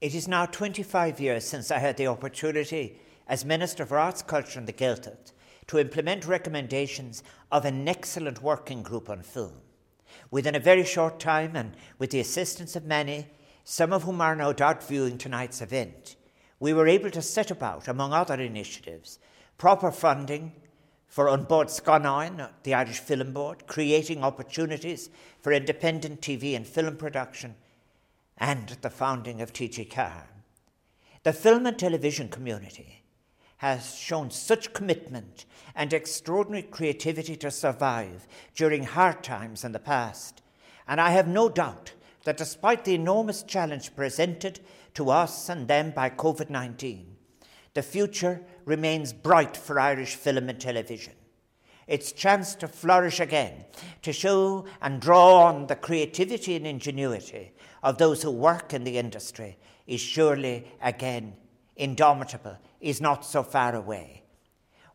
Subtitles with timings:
[0.00, 4.58] It is now 25 years since I had the opportunity, as Minister for Arts, Culture
[4.58, 5.32] and the Gaeltacht,
[5.66, 9.60] to implement recommendations of an excellent working group on film.
[10.30, 13.26] Within a very short time, and with the assistance of many,
[13.62, 16.16] some of whom are no doubt viewing tonight's event,
[16.58, 19.18] we were able to set about, among other initiatives,
[19.58, 20.52] proper funding
[21.08, 25.10] for An Bord Scannain, the Irish Film Board, creating opportunities
[25.42, 27.54] for independent TV and film production,
[28.40, 29.94] and the founding of TG.
[31.22, 33.04] The film and television community
[33.58, 40.40] has shown such commitment and extraordinary creativity to survive during hard times in the past,
[40.88, 41.92] and I have no doubt
[42.24, 44.60] that despite the enormous challenge presented
[44.94, 47.16] to us and them by COVID 19,
[47.74, 51.12] the future remains bright for Irish film and television
[51.90, 53.64] its chance to flourish again,
[54.00, 57.50] to show and draw on the creativity and ingenuity
[57.82, 59.58] of those who work in the industry,
[59.88, 61.34] is surely again
[61.76, 64.22] indomitable, is not so far away.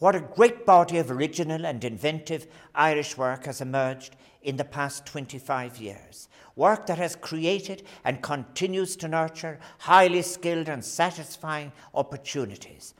[0.00, 5.06] What a great body of original and inventive Irish work has emerged in the past
[5.06, 6.28] 25 years.
[6.56, 12.92] Work that has created and continues to nurture highly skilled and satisfying opportunities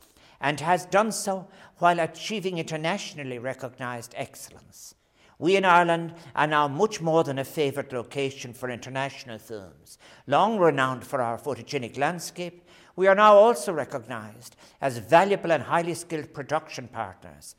[0.43, 1.49] and has done so
[1.79, 4.95] while achieving internationally recognised excellence.
[5.39, 9.99] We in Ireland are now much more than a favoured location for international films.
[10.27, 15.95] Long renowned for our photogenic landscape, we are now also recognised as valuable and highly
[15.95, 17.57] skilled production partners.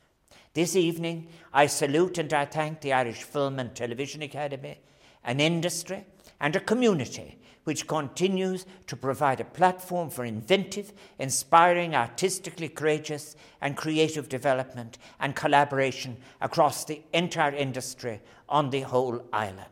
[0.54, 4.80] This evening, I salute and I thank the Irish Film and Television Academy,
[5.24, 6.06] an industry,
[6.44, 13.78] and a community which continues to provide a platform for inventive, inspiring, artistically courageous, and
[13.78, 19.70] creative development and collaboration across the entire industry on the whole island.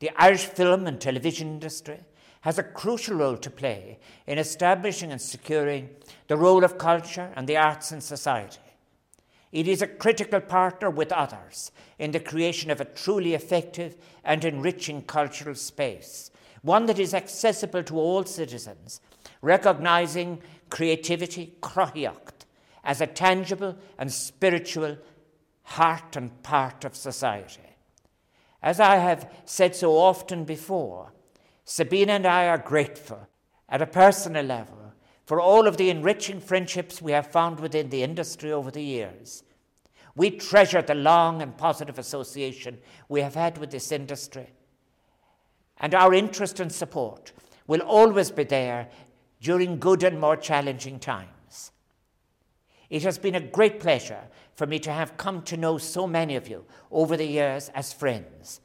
[0.00, 2.00] The Irish film and television industry
[2.40, 5.90] has a crucial role to play in establishing and securing
[6.26, 8.58] the role of culture and the arts in society.
[9.52, 14.44] It is a critical partner with others in the creation of a truly effective and
[14.44, 16.30] enriching cultural space
[16.62, 19.00] one that is accessible to all citizens,
[19.40, 20.40] recognizing
[20.70, 22.46] creativity, cruthaitheacht,
[22.84, 24.96] as a tangible and spiritual
[25.64, 27.60] heart and part of society.
[28.62, 31.12] As I have said so often before,
[31.64, 33.26] Sabina and I are grateful
[33.68, 34.81] at a personal level
[35.24, 39.44] for all of the enriching friendships we have found within the industry over the years.
[40.14, 42.78] We treasure the long and positive association
[43.08, 44.48] we have had with this industry
[45.82, 47.32] and our interest and support
[47.66, 48.88] will always be there
[49.40, 51.72] during good and more challenging times.
[52.88, 54.22] It has been a great pleasure
[54.54, 57.92] for me to have come to know so many of you over the years as
[57.92, 58.60] friends.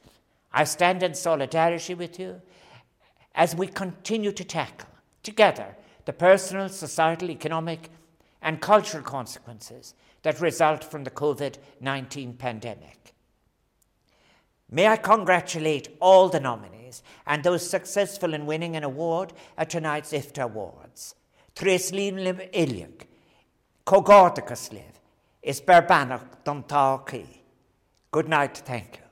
[0.53, 2.41] I stand in solidarity with you
[3.33, 4.89] as we continue to tackle
[5.23, 5.75] together
[6.07, 7.89] the personal, societal, economic,
[8.41, 13.13] and cultural consequences that result from the COVID 19 pandemic.
[14.71, 20.13] May I congratulate all the nominees and those successful in winning an award at tonight's
[20.13, 21.13] IFTA Awards.
[21.53, 23.01] Tres lín lim iliag,
[23.85, 25.01] cogardacus liv,
[25.41, 26.63] is berbanach don
[28.11, 29.06] Good night, thank you.